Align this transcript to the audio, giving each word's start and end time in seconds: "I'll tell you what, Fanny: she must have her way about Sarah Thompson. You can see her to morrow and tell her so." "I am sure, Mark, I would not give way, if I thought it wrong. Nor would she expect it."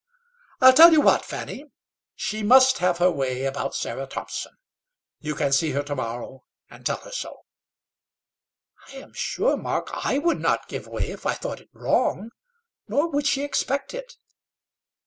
"I'll 0.61 0.73
tell 0.73 0.91
you 0.91 0.99
what, 0.99 1.23
Fanny: 1.25 1.65
she 2.15 2.41
must 2.41 2.79
have 2.79 2.97
her 2.97 3.11
way 3.11 3.45
about 3.45 3.75
Sarah 3.75 4.07
Thompson. 4.07 4.53
You 5.19 5.35
can 5.35 5.51
see 5.51 5.73
her 5.73 5.83
to 5.83 5.95
morrow 5.95 6.43
and 6.71 6.83
tell 6.83 6.97
her 7.01 7.11
so." 7.11 7.41
"I 8.87 8.93
am 8.93 9.13
sure, 9.13 9.55
Mark, 9.57 9.91
I 9.93 10.17
would 10.17 10.39
not 10.39 10.67
give 10.67 10.87
way, 10.87 11.11
if 11.11 11.27
I 11.27 11.33
thought 11.35 11.61
it 11.61 11.69
wrong. 11.71 12.31
Nor 12.87 13.11
would 13.11 13.27
she 13.27 13.43
expect 13.43 13.93
it." 13.93 14.15